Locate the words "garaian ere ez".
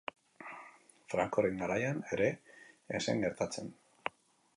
1.63-3.03